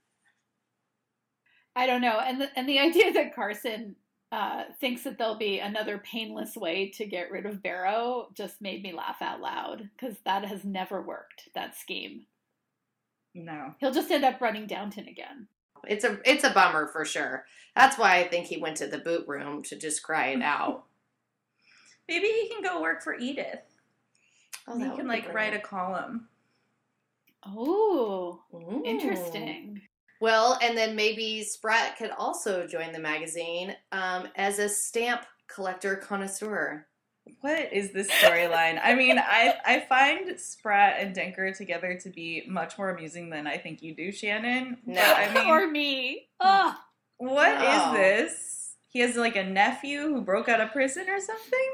[1.76, 3.96] i don't know and the, and the idea that carson
[4.32, 8.84] uh, thinks that there'll be another painless way to get rid of barrow just made
[8.84, 12.26] me laugh out loud because that has never worked that scheme
[13.34, 13.74] No.
[13.80, 15.48] he'll just end up running downton again
[15.88, 17.46] It's a it's a bummer for sure.
[17.76, 20.86] That's why I think he went to the boot room to just cry it out.
[22.08, 23.60] Maybe he can go work for Edith.
[24.68, 26.28] Oh, he can would be like write a column.
[27.46, 28.82] oh Ooh.
[28.86, 29.82] interesting
[30.20, 35.96] Well, and then maybe Spratt could also join the magazine um, as a stamp collector
[35.96, 36.88] connoisseur.
[37.42, 38.80] What is this storyline?
[38.84, 43.48] I mean, I I find Spratt and Denker together to be much more amusing than
[43.48, 44.78] I think you do, Shannon.
[44.86, 44.96] No.
[44.96, 46.76] But, I mean, or me oh
[47.18, 47.94] what is No.
[47.94, 48.54] this?
[48.90, 51.70] he has like a nephew who broke out of prison or something.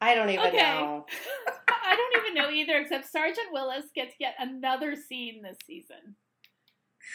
[0.00, 0.58] I don't even Okay.
[0.58, 1.06] know.
[1.68, 6.16] I don't even know either, except Sergeant Willis gets yet another scene this season.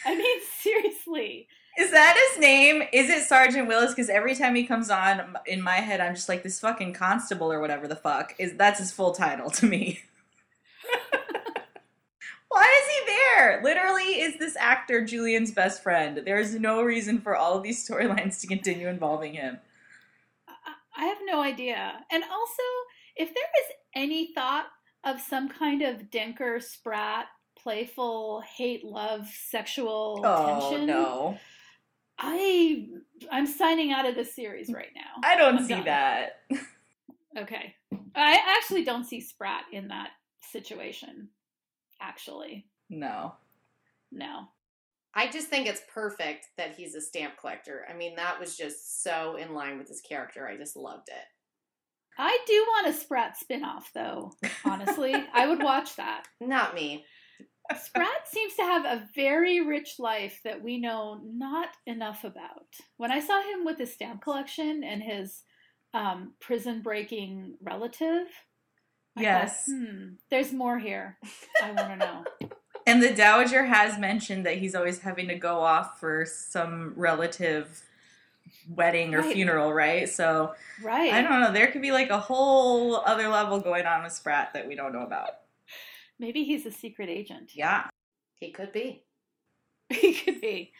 [0.04, 1.48] I mean, seriously.
[1.78, 2.82] Is that his name?
[2.92, 3.92] Is it Sergeant Willis?
[3.92, 7.52] Because every time he comes on, in my head, I'm just like this fucking constable
[7.52, 8.54] or whatever the fuck is.
[8.54, 10.00] That's his full title to me.
[12.48, 13.60] Why is he there?
[13.62, 16.22] Literally, is this actor Julian's best friend?
[16.24, 19.58] There is no reason for all of these storylines to continue involving him.
[20.96, 21.92] I- have no idea.
[22.10, 22.62] And also,
[23.16, 24.66] if there is any thought
[25.04, 27.26] of some kind of Denker Spratt
[27.58, 31.38] playful hate love sexual Oh tension, no,
[32.18, 32.86] I
[33.30, 35.20] I'm signing out of this series right now.
[35.28, 35.84] I don't I'm see done.
[35.84, 36.40] that.
[37.36, 37.74] Okay.
[38.14, 41.28] I actually don't see Spratt in that situation.
[42.00, 43.34] Actually, No.
[44.10, 44.44] no.
[45.14, 47.86] I just think it's perfect that he's a stamp collector.
[47.90, 50.46] I mean, that was just so in line with his character.
[50.46, 51.24] I just loved it.
[52.18, 54.32] I do want a Spratt spin-off though,
[54.64, 55.14] honestly.
[55.34, 56.24] I would watch that.
[56.40, 57.04] Not me.
[57.82, 62.66] Spratt seems to have a very rich life that we know not enough about.
[62.96, 65.42] When I saw him with his stamp collection and his
[65.94, 68.26] um, prison breaking relative,
[69.16, 69.66] I thought, Yes.
[69.70, 71.18] hmm, there's more here.
[71.62, 72.24] I want to know.
[72.88, 77.82] And the Dowager has mentioned that he's always having to go off for some relative
[78.68, 79.32] wedding or Right.
[79.34, 80.08] funeral, right?
[80.08, 81.12] So Right.
[81.12, 81.50] I don't know.
[81.52, 84.92] There could be like a whole other level going on with Spratt that we don't
[84.92, 85.30] know about.
[86.18, 87.52] Maybe he's a secret agent.
[87.54, 87.86] Yeah.
[88.36, 89.04] He could be.
[89.88, 90.72] he could be.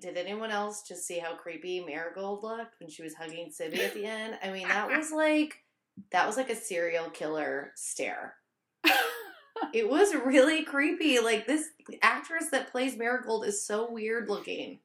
[0.00, 3.94] Did anyone else just see how creepy Marigold looked when she was hugging Sibby at
[3.94, 4.38] the end?
[4.42, 5.56] I mean, that was like
[6.10, 8.34] that was like a serial killer stare.
[9.72, 11.18] It was really creepy.
[11.20, 11.68] Like this
[12.02, 14.78] actress that plays Marigold is so weird looking.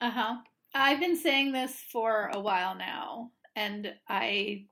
[0.00, 0.36] Uh huh.
[0.74, 4.64] I've been saying this for a while now, and I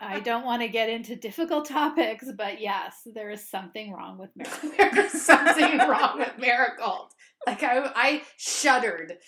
[0.00, 4.30] I don't want to get into difficult topics, but yes, there is something wrong with
[4.36, 4.74] Marigold.
[4.94, 7.12] There's something wrong with Marigold.
[7.46, 9.18] Like I, I shuddered.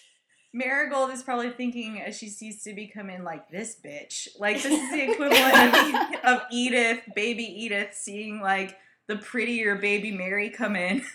[0.53, 4.29] Marigold is probably thinking as she sees Sibby come in like this bitch.
[4.39, 8.77] Like this is the equivalent of, of Edith, baby Edith, seeing like
[9.09, 11.03] the prettier baby Mary come in.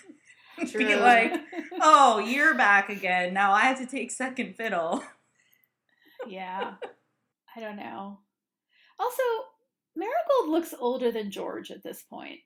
[0.76, 1.40] Be like,
[1.80, 3.32] oh, you're back again.
[3.32, 5.02] Now I have to take second fiddle.
[6.28, 6.74] yeah,
[7.56, 8.18] I don't know.
[9.00, 9.22] Also,
[9.96, 12.40] Marigold looks older than George at this point.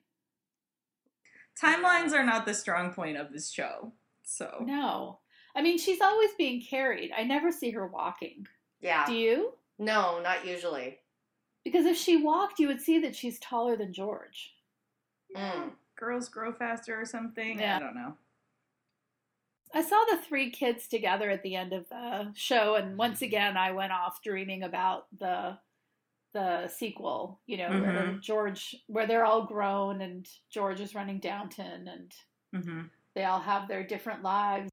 [1.61, 3.93] Timelines are not the strong point of this show.
[4.23, 5.19] So No,
[5.55, 7.11] I mean she's always being carried.
[7.17, 8.47] I never see her walking.
[8.81, 9.05] Yeah.
[9.07, 9.53] Do you?
[9.79, 10.99] No, not usually.
[11.65, 14.53] Because if she walked, you would see that she's taller than George.
[15.37, 15.73] Mm.
[15.97, 17.59] girls grow faster or something.
[17.59, 17.77] Yeah.
[17.77, 18.15] I don't know.
[19.75, 23.57] I saw the three kids together at the end of the show, and once again,
[23.57, 25.59] I went off dreaming about the
[26.35, 27.41] the sequel.
[27.47, 28.21] You know, where Mhm.
[28.21, 32.15] George, where they're all grown, and George is running Downton, and
[32.53, 32.83] hmm
[33.15, 34.71] they all have their different lives.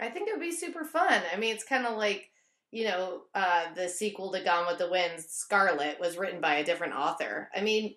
[0.00, 1.22] I think it would be super fun.
[1.32, 2.30] I mean, it's kind of like,
[2.72, 6.64] you know, uh, the sequel to Gone with the Wind, Scarlett, was written by a
[6.64, 7.50] different author.
[7.54, 7.96] I mean,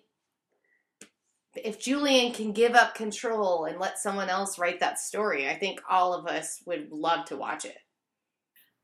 [1.54, 5.80] if Julian can give up control and let someone else write that story, I think
[5.88, 7.78] all of us would love to watch it.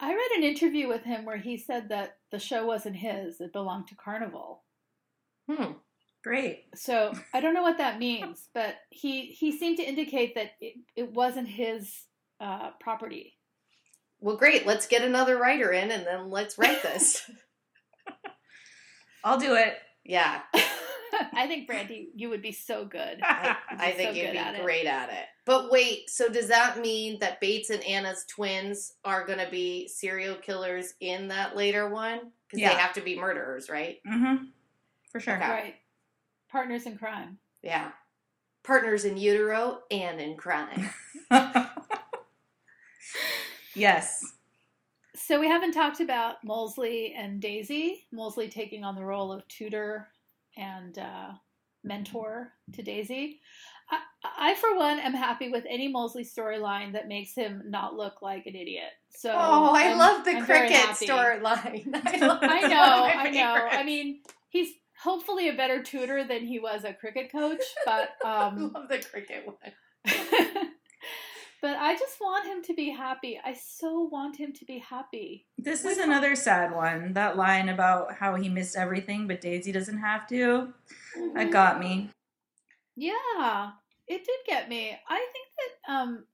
[0.01, 3.53] I read an interview with him where he said that the show wasn't his; it
[3.53, 4.65] belonged to Carnival.
[5.49, 5.73] Hmm.
[6.25, 6.65] Great.
[6.75, 10.75] So I don't know what that means, but he he seemed to indicate that it,
[10.97, 12.05] it wasn't his
[12.41, 13.39] uh, property.
[14.21, 14.67] Well, great.
[14.67, 17.31] Let's get another writer in and then let's write this.
[19.25, 19.75] I'll do it.
[20.05, 20.41] yeah.
[21.33, 23.21] I think Brandy, you would be so good.
[23.23, 24.63] I, I think so you'd be at it.
[24.63, 25.25] great at it.
[25.45, 29.89] But wait, so does that mean that Bates and Anna's twins are going to be
[29.89, 32.21] serial killers in that later one?
[32.47, 32.75] Because Yeah.
[32.75, 33.99] they have to be murderers, right?
[34.07, 34.45] Mm-hmm.
[35.11, 35.37] For sure.
[35.37, 35.49] Okay.
[35.49, 35.75] Right.
[36.51, 37.39] Partners in crime.
[37.63, 37.91] Yeah.
[38.65, 40.91] Partners in utero and in crime.
[43.75, 44.23] yes.
[45.15, 48.07] So we haven't talked about Molesley and Daisy.
[48.15, 50.09] Molesley taking on the role of tutor
[50.59, 51.33] and uh,
[51.85, 53.41] mentor to Daisy.
[53.91, 58.21] I, I, for one, am happy with any Molesley storyline that makes him not look
[58.21, 58.91] like an idiot.
[59.11, 61.87] So oh, I I'm- love the I'm cricket storyline.
[61.95, 62.03] I,
[62.43, 63.69] I know, one of my I know.
[63.71, 68.49] I mean, he's hopefully a better tutor than he was a cricket coach, but I
[68.49, 70.69] um, love the cricket one.
[71.61, 73.41] But I just want him to be happy.
[73.45, 75.47] I so want him to be happy.
[75.59, 77.13] This is another sad one.
[77.15, 80.73] That line about how he missed everything, but Daisy doesn't have to.
[81.35, 82.11] That got me.
[82.97, 83.71] Yeah,
[84.07, 84.97] it did get me.
[85.09, 85.47] I think
[85.87, 86.25] that um,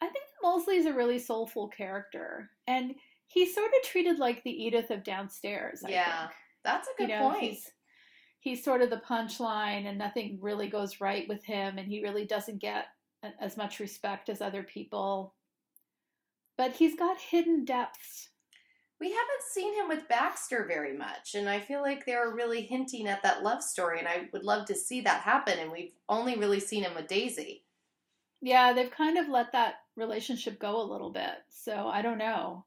[0.00, 2.94] I think that Molesley's a really soulful character, and
[3.26, 5.82] he's sort of treated like the Edith of downstairs.
[5.84, 6.30] I Yeah, think.
[6.64, 7.42] that's a good you know, point.
[7.42, 7.70] he's
[8.40, 12.24] he's sort of the punchline, and nothing really goes right with him, and he really
[12.24, 12.88] doesn't get a-
[13.40, 15.34] as much respect as other people.
[16.56, 18.28] But he's got hidden depths.
[19.00, 23.08] We haven't seen him with Baxter very much, and I feel like they're really hinting
[23.08, 25.58] at that love story, and I would love to see that happen.
[25.58, 27.64] And we've only really seen him with Daisy.
[28.42, 31.32] Yeah, they've kind of let that relationship go a little bit.
[31.48, 32.64] So I don't know.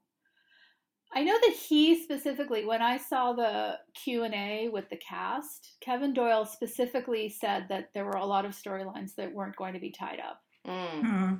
[1.14, 5.76] I know that he specifically, when I saw the Q and A with the cast,
[5.80, 9.80] Kevin Doyle specifically said that there were a lot of storylines that weren't going to
[9.80, 10.42] be tied up.
[10.66, 11.00] Mm.
[11.00, 11.34] Hmm.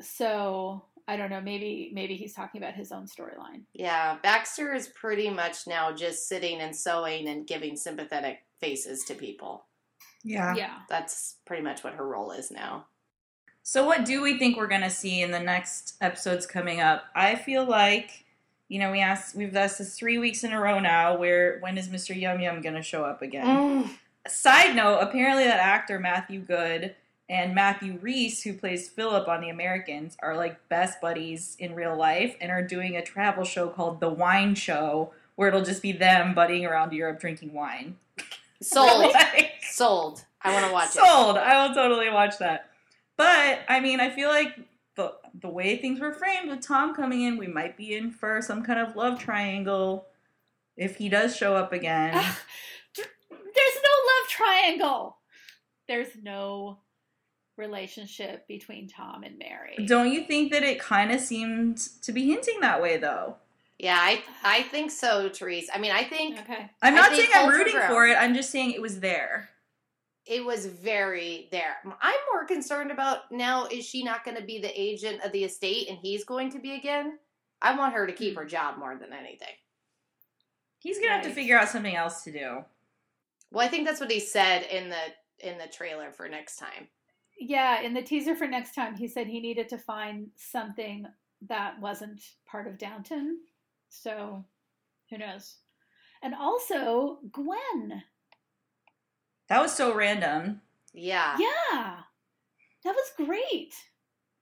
[0.00, 1.40] So I don't know.
[1.40, 3.62] Maybe maybe he's talking about his own storyline.
[3.72, 9.14] Yeah, Baxter is pretty much now just sitting and sewing and giving sympathetic faces to
[9.14, 9.64] people.
[10.22, 10.54] Yeah.
[10.54, 10.78] Yeah.
[10.88, 12.86] That's pretty much what her role is now.
[13.62, 17.04] So, what do we think we're going to see in the next episodes coming up?
[17.14, 18.24] I feel like,
[18.70, 21.16] you know, we asked, we've asked this three weeks in a row now.
[21.18, 22.18] Where when is Mr.
[22.18, 23.44] Yum Yum going to show up again?
[23.44, 23.90] Mm.
[24.28, 26.94] Side note: apparently, that actor Matthew Goode
[27.28, 31.96] and Matthew Rhys, who plays Philip on The Americans, are like best buddies in real
[31.96, 35.90] life and are doing a travel show called The Wine Show, where it'll just be
[35.92, 37.96] them buddying around Europe drinking wine.
[38.62, 39.12] Sold.
[39.12, 40.24] Like- Sold.
[40.42, 41.02] I want to watch it.
[41.04, 41.36] Sold.
[41.38, 42.70] I will totally watch that.
[43.16, 44.54] But I mean, I feel like
[44.96, 48.40] the the way things were framed with Tom coming in, we might be in for
[48.42, 50.06] some kind of love triangle
[50.76, 52.12] if he does show up again.
[52.94, 55.16] There's no love triangle.
[55.88, 56.78] There's no
[57.56, 59.84] relationship between Tom and Mary.
[59.86, 63.36] Don't you think that it kind of seemed to be hinting that way, though?
[63.78, 65.68] Yeah, I I think so, Therese.
[65.72, 66.70] I mean, I think Okay.
[66.82, 68.14] I'm not saying I'm rooting for it.
[68.14, 69.50] I'm just saying it was there.
[70.30, 71.76] It was very there.
[72.00, 75.42] I'm more concerned about now is she not going to be the agent of the
[75.42, 77.18] estate and he's going to be again?
[77.60, 78.48] I want her to keep her hmm.
[78.48, 79.48] job more than anything.
[80.78, 82.64] He's gonna have to figure out something else to do.
[83.50, 86.88] Well, I think that's what he said in the in the trailer for next time.
[87.38, 91.04] Yeah, in the teaser for next time, he said he needed to find something
[91.48, 93.40] that wasn't part of Downton.
[93.90, 94.44] So,
[95.10, 95.56] who knows?
[96.22, 98.02] And also, Gwen.
[99.50, 100.62] That was so random.
[100.94, 101.36] Yeah.
[101.38, 101.96] Yeah,
[102.84, 103.74] that was great.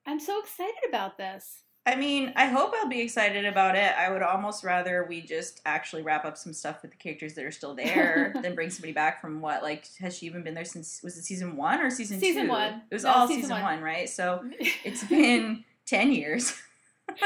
[0.06, 1.62] I'm so excited about this.
[1.86, 3.94] I mean, I hope I'll be excited about it.
[3.96, 7.44] I would almost rather we just actually wrap up some stuff with the characters that
[7.46, 10.66] are still there than bring somebody back from what, like, has she even been there
[10.66, 12.26] since, was it season one or season two?
[12.26, 12.82] Season one.
[12.90, 13.76] It was No, all season season, one.
[13.76, 13.80] one.
[13.82, 14.08] right?
[14.10, 14.44] So
[14.84, 16.54] it's been 10 years.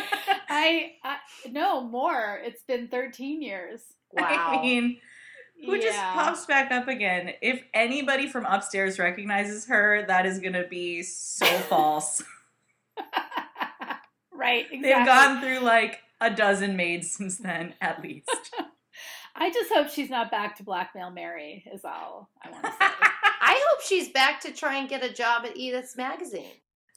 [0.49, 1.17] I, I
[1.51, 2.41] no more.
[2.45, 3.81] It's been 13 years.
[4.13, 4.59] Wow.
[4.59, 4.99] I mean,
[5.65, 7.33] who just pops back up again?
[7.41, 12.23] If anybody from upstairs recognizes her, that is going to be so false.
[14.33, 14.81] right, exactly.
[14.83, 18.29] They've gone through like a dozen maids since then, at least.
[19.35, 21.65] I just hope she's not back to blackmail Mary.
[21.73, 22.77] Is all I want to say.
[22.81, 26.53] I hope she's back to try and get a job at Edith's magazine.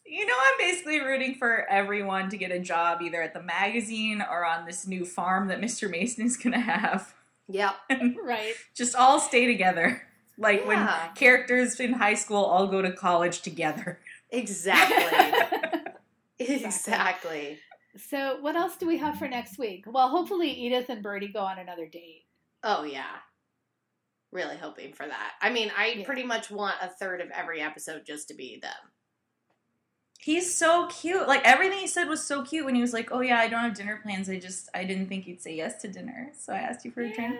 [0.05, 4.21] You know, I'm basically rooting for everyone to get a job either at the magazine
[4.21, 5.89] or on this new farm that Mr.
[5.89, 7.15] Mason is going to have.
[7.47, 7.75] Yep.
[7.89, 8.53] And right.
[8.75, 10.01] just all stay together.
[10.37, 10.67] Like Yeah.
[11.05, 13.99] when characters in high school all go to college together.
[14.31, 15.93] Exactly.
[16.39, 17.59] exactly.
[18.09, 19.85] So, what else do we have for next week?
[19.87, 22.25] Well, hopefully Edith and Bertie go on another date.
[22.63, 23.15] Oh yeah.
[24.31, 25.33] Really hoping for that.
[25.41, 26.05] I mean, I Yeah.
[26.05, 28.73] pretty much want a third of every episode just to be them.
[30.25, 31.27] He's so cute.
[31.27, 33.59] Like everything he said was so cute when he was like, "Oh yeah, I don't
[33.59, 34.27] have dinner plans.
[34.27, 37.01] I just I didn't think you'd say yes to dinner, so I asked you for
[37.01, 37.37] a drink."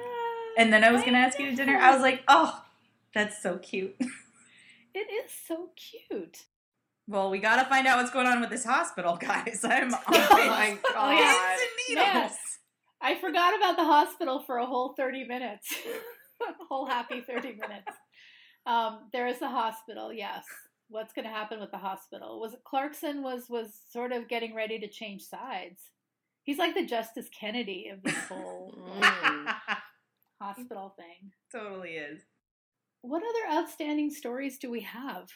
[0.56, 1.80] And then I was gonna ask you to dinner.
[1.80, 2.64] I was like, "Oh,
[3.12, 3.96] that's so cute."
[4.94, 6.44] it is so cute.
[7.08, 9.62] Well, we gotta find out what's going on with this hospital, guys.
[9.64, 11.58] I'm on Oh my pins Oh, yeah.
[11.90, 12.38] Yes.
[13.02, 15.74] I forgot about the hospital for a whole 30 minutes.
[16.40, 17.98] a whole happy 30 minutes.
[18.68, 20.46] Um, there is a hospital, yes.
[20.90, 22.40] What's going to happen with the hospital?
[22.40, 25.82] Was Clarkson was was sort of getting ready to change sides.
[26.44, 29.56] He's like the Justice Kennedy of this whole Mm.
[30.42, 31.32] hospital thing.
[31.52, 32.22] totally is.
[33.02, 35.30] What other outstanding stories do we have?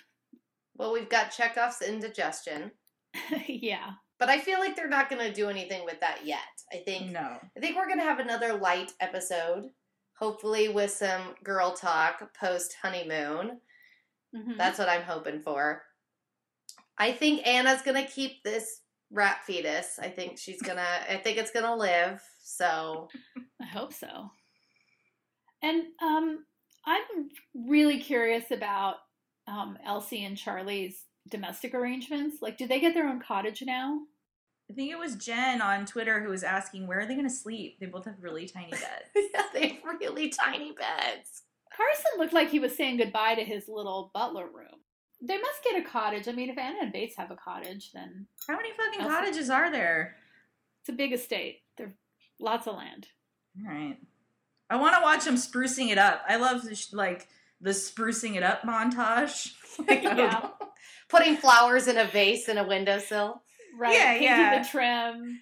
[0.76, 2.72] Well, we've got Chekhov's indigestion,
[3.48, 3.92] yeah.
[4.18, 6.40] but I feel like they're not going to do anything with that yet.
[6.72, 7.38] I think No.
[7.56, 9.70] I think we're going to have another light episode,
[10.18, 13.60] hopefully with some girl talk post honeymoon.
[14.36, 14.58] Mhm.
[14.58, 15.84] That's what I'm hoping for.
[16.98, 19.98] I think Anna's going to keep this rat fetus.
[20.00, 22.22] I think she's going to I think it's going to live.
[22.44, 23.10] So,
[23.62, 24.32] I hope so.
[25.62, 26.46] And um,
[26.86, 28.96] I'm really curious about
[29.48, 32.38] um, Elsie and Charlie's domestic arrangements.
[32.42, 34.00] Like, do they get their own cottage now?
[34.72, 37.34] I think it was Jen on Twitter who was asking where are they going to
[37.34, 37.78] sleep.
[37.80, 38.84] They both have really tiny beds.
[39.34, 41.44] yeah, they have really tiny beds.
[41.80, 44.68] Carson looked like he was saying goodbye to his little butler room.
[45.22, 46.28] They must get a cottage.
[46.28, 49.50] I mean, if Anna and Bates have a cottage, then How many fucking Elsa- cottages
[49.50, 50.16] are there?
[50.82, 51.62] it's a big estate.
[51.78, 51.92] There's
[52.40, 53.08] lots of land.
[53.66, 53.98] All right.
[54.70, 56.22] I want to watch them sprucing it up.
[56.28, 57.28] I love this, like
[57.62, 59.54] the sprucing it up montage.
[59.88, 60.50] Like, Yeah.
[61.10, 63.42] Putting flowers in a vase in a windowsill.
[63.78, 63.94] Right.
[63.96, 64.62] Yeah, Painting yeah.
[64.64, 65.42] the trim.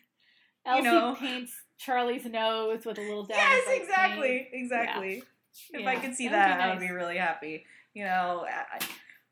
[0.66, 1.16] Elsie know.
[1.20, 3.38] paints Charlie's nose with a little dab.
[3.38, 5.24] Yes, of, like, exactly, exactly.
[5.72, 7.66] If I could see that be I would be really happy.
[7.94, 8.80] You know, I,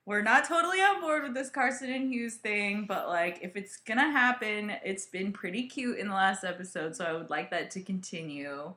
[0.06, 3.78] we're not totally on board with this Carson and Hughes thing, but like, if it's
[3.78, 7.72] gonna happen, it's been pretty cute in the last episode, so I would like that
[7.72, 8.74] to continue.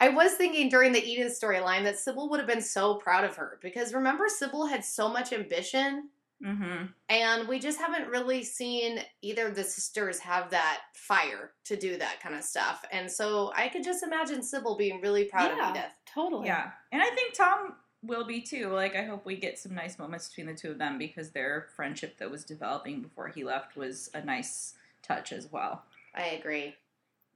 [0.00, 3.36] I was thinking during the Eden storyline that Sybil would have been so proud of
[3.36, 6.08] her because remember, Sybil had so much ambition,
[6.44, 6.84] Mm-hmm.
[7.08, 11.96] and we just haven't really seen either of the sisters have that fire to do
[11.96, 12.84] that kind of stuff.
[12.92, 15.92] And so I could just imagine Sybil being really proud yeah, of Edith.
[16.12, 16.46] totally.
[16.48, 18.68] Yeah, and I think Tom will be too.
[18.68, 21.68] Like, I hope we get some nice moments between the two of them because their
[21.74, 25.84] friendship that was developing before he left was a nice touch as well.
[26.14, 26.74] I agree.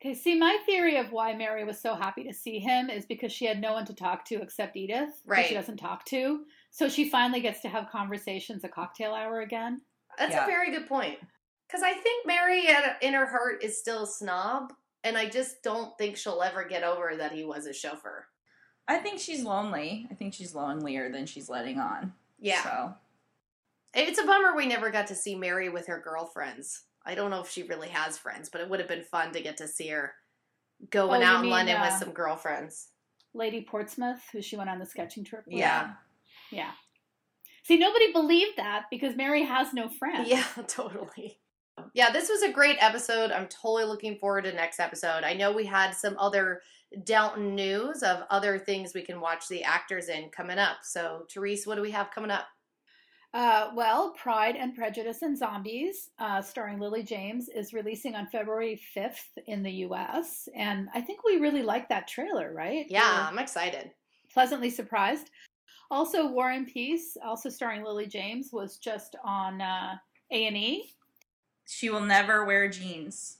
[0.00, 3.32] Okay, see, my theory of why Mary was so happy to see him is because
[3.32, 5.46] she had no one to talk to except Edith, who Right.
[5.46, 6.44] she doesn't talk to.
[6.70, 9.80] So she finally gets to have conversations at cocktail hour again.
[10.18, 10.44] That's Yeah.
[10.44, 11.18] a very good point.
[11.66, 12.66] Because I think Mary,
[13.02, 14.72] in her heart, is still a snob,
[15.04, 18.26] and I just don't think she'll ever get over that he was a chauffeur.
[18.86, 20.06] I think she's lonely.
[20.10, 22.14] I think she's lonelier than she's letting on.
[22.38, 22.62] Yeah.
[22.62, 22.94] So
[23.94, 26.84] It's a bummer we never got to see Mary with her girlfriends.
[27.04, 29.40] I don't know if she really has friends, but it would have been fun to
[29.40, 30.14] get to see her
[30.90, 32.88] going Oh, you out in mean, London with uh, some girlfriends.
[33.34, 35.56] Lady Portsmouth, who she went on the sketching trip with.
[35.56, 35.94] yeah.
[36.50, 36.70] Yeah.
[37.64, 40.28] See, nobody believed that because Mary has no friends.
[40.28, 41.38] Yeah, totally.
[41.94, 43.30] Yeah, this was a great episode.
[43.30, 45.22] I'm totally looking forward to next episode.
[45.22, 46.62] I know we had some other
[47.04, 50.78] Downton news of other things we can watch the actors in coming up.
[50.82, 52.46] So, Therese, what do we have coming up?
[53.34, 58.80] Uh, well, Pride and Prejudice and Zombies, uh, starring Lily James, is releasing on February
[58.96, 60.48] 5th in the US.
[60.56, 62.86] And I think we really like that trailer, right?
[62.88, 63.90] Yeah, We're I'm excited.
[64.32, 65.28] pleasantly surprised.
[65.90, 69.96] Also, War and Peace, also starring Lily James, was just on uh,
[70.30, 70.92] A&E.
[71.66, 73.38] She will never wear jeans.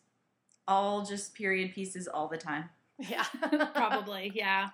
[0.66, 2.70] All just period pieces all the time.
[3.08, 3.24] Yeah.
[3.74, 4.70] Probably, yeah.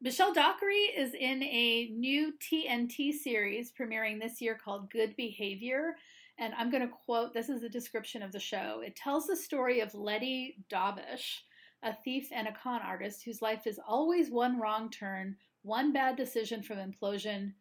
[0.00, 5.96] Michelle Dockery is in a new TNT series premiering this year called Good Behavior.
[6.38, 8.82] And I'm going to quote this is a description of the show.
[8.84, 11.40] It tells the story of Letty Dobesh,
[11.82, 16.16] a thief and a con artist whose life is always one wrong turn, one bad
[16.16, 17.52] decision from implosion,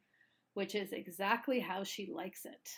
[0.54, 2.70] which is exactly how she likes it.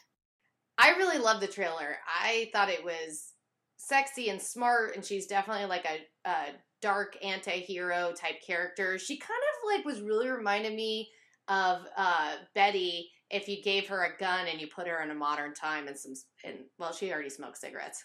[0.78, 1.98] I really love the trailer.
[2.08, 3.34] I thought it was
[3.76, 6.36] sexy and smart, and she's definitely like a, a
[6.82, 8.98] dark anti-hero type character.
[8.98, 11.10] She kind of like was really reminding me
[11.48, 15.16] of uh, Betty if you gave her a gun and you put her in a
[15.16, 16.14] modern time and some
[16.46, 18.02] and well, she already smoked cigarettes.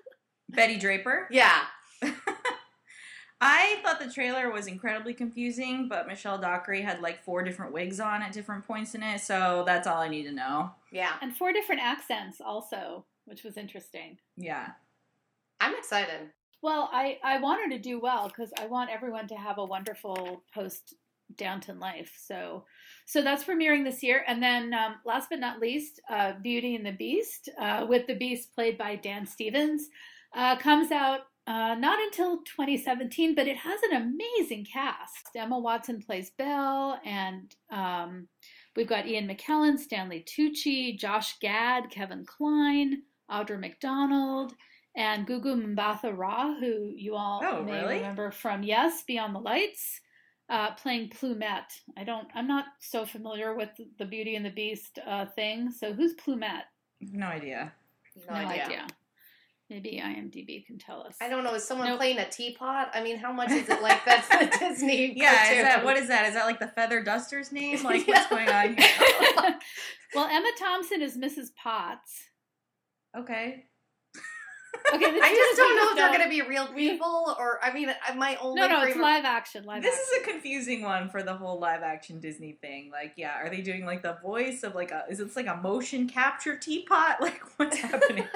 [0.50, 1.28] Betty Draper.
[1.30, 1.62] yeah,
[3.44, 7.98] I thought the trailer was incredibly confusing, but Michelle Dockery had like four different wigs
[7.98, 10.70] on at different points in it, so that's all I need to know.
[10.92, 11.14] yeah.
[11.20, 14.18] And four different accents also, which was interesting.
[14.36, 14.68] Yeah.
[15.60, 16.30] I'm excited.
[16.62, 19.64] Well, I, I want her to do well because I want everyone to have a
[19.64, 20.94] wonderful post
[21.36, 22.12] Downton life.
[22.24, 22.64] So
[23.06, 24.22] so that's premiering this year.
[24.28, 28.14] And then um, last but not least, uh, Beauty and the Beast, uh, with the
[28.14, 29.88] Beast played by Dan Stevens,
[30.36, 35.28] uh, comes out uh, not until 2017, but it has an amazing cast.
[35.34, 38.28] Emma Watson plays Belle, and um,
[38.76, 44.54] we've got Ian McKellen, Stanley Tucci, Josh Gad, Kevin Kline, Audra McDonald,
[44.94, 47.94] and Gugu Mbatha Raw, who you all Oh, may really?
[47.96, 50.00] remember from Yes, Beyond the Lights,
[50.48, 51.80] uh, playing Plumette.
[51.96, 55.70] I don't, I'm not so familiar with the Beauty and the Beast uh, thing.
[55.70, 56.64] So who's Plumette?
[57.00, 57.72] No idea.
[58.28, 58.86] No, idea.
[59.72, 61.16] Maybe IMDb can tell us.
[61.22, 61.54] I don't know.
[61.54, 61.96] Is someone Nope.
[61.98, 62.90] playing a teapot?
[62.92, 65.14] I mean, how much is it like that's the Disney?
[65.18, 65.56] Yeah, cartoon?
[65.58, 66.26] is that what is that?
[66.26, 67.82] Is that like the Feather Duster's name?
[67.84, 68.88] Like what's going on here?
[70.14, 71.54] well, Emma Thompson is Mrs.
[71.56, 72.12] Potts.
[73.16, 73.64] Okay.
[74.94, 77.92] Okay, I just don't know if they're going to be real people or I mean,
[78.16, 79.64] my only No, no, it's live action.
[79.64, 80.06] Live This action.
[80.16, 82.90] is a confusing one for the whole live action Disney thing.
[82.90, 85.56] Like, yeah, are they doing like the voice of like a is it like a
[85.56, 87.20] motion capture teapot?
[87.22, 88.26] Like what's happening?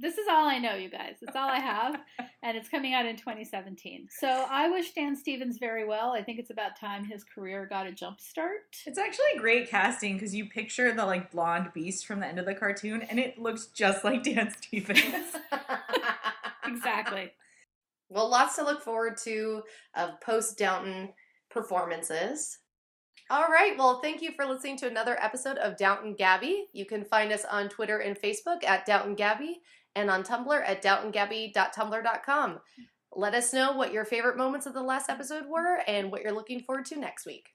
[0.00, 1.16] This is all I know, you guys.
[1.20, 2.00] It's all I have,
[2.42, 4.08] and it's coming out in 2017.
[4.10, 6.12] So I wish Dan Stevens very well.
[6.12, 8.76] I think it's about time his career got a jump start.
[8.86, 12.46] It's actually great casting because you picture the like blonde beast from the end of
[12.46, 15.36] the cartoon, and it looks just like Dan Stevens.
[16.64, 17.30] Exactly.
[18.08, 19.62] well, lots to look forward to
[19.94, 21.10] of post Downton
[21.50, 22.58] performances.
[23.30, 23.76] All right.
[23.76, 26.66] Well, thank you for listening to another episode of Downton Gabby.
[26.72, 29.60] You can find us on Twitter and Facebook at Downton Gabby
[29.94, 32.60] and on Tumblr at downtongabby.tumblr.com.
[33.14, 36.32] Let us know what your favorite moments of the last episode were and what you're
[36.32, 37.50] looking forward to next week.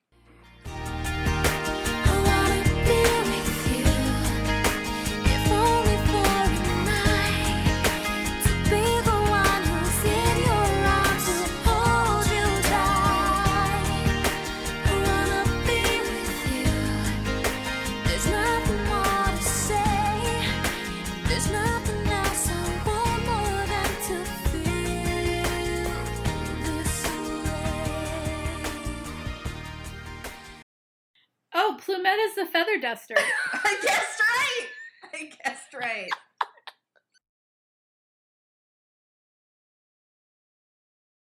[31.70, 33.15] Oh, Plumette is the feather duster.
[33.53, 34.68] I guessed right.
[35.13, 36.09] I guessed right.